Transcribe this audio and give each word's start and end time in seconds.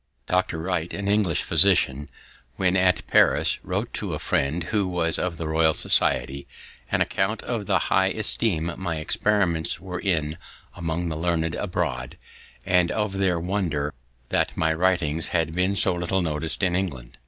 Dr. 0.25 0.57
Wright, 0.57 0.91
an 0.95 1.07
English 1.07 1.43
physician, 1.43 2.09
when 2.55 2.75
at 2.75 3.05
Paris, 3.05 3.59
wrote 3.63 3.93
to 3.93 4.15
a 4.15 4.17
friend, 4.17 4.63
who 4.73 4.87
was 4.87 5.19
of 5.19 5.37
the 5.37 5.47
Royal 5.47 5.75
Society, 5.75 6.47
an 6.91 7.01
account 7.01 7.43
of 7.43 7.67
the 7.67 7.77
high 7.77 8.07
esteem 8.07 8.73
my 8.77 8.95
experiments 8.95 9.79
were 9.79 9.99
in 9.99 10.39
among 10.75 11.09
the 11.09 11.15
learned 11.15 11.53
abroad, 11.53 12.17
and 12.65 12.91
of 12.91 13.19
their 13.19 13.39
wonder 13.39 13.93
that 14.29 14.57
my 14.57 14.73
writings 14.73 15.27
had 15.27 15.53
been 15.53 15.75
so 15.75 15.93
little 15.93 16.23
noticed 16.23 16.63
in 16.63 16.75
England. 16.75 17.19